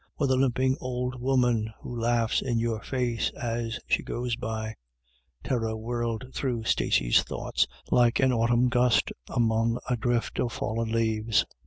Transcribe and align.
Or 0.17 0.25
the 0.25 0.35
limping 0.35 0.77
old 0.79 1.21
woman, 1.21 1.71
who 1.81 1.95
laughs 1.95 2.41
in 2.41 2.57
your 2.57 2.81
face 2.81 3.29
as 3.39 3.79
she 3.87 4.01
goes 4.01 4.35
by? 4.35 4.73
Terror 5.43 5.77
whirled 5.77 6.33
through 6.33 6.63
Stacey's 6.63 7.21
thoughts 7.21 7.67
like 7.91 8.19
an 8.19 8.33
autumn 8.33 8.67
gust 8.67 9.11
among 9.29 9.77
a 9.87 9.95
drift 9.95 10.39
of 10.39 10.51
fallen 10.53 10.91
leaves. 10.91 11.45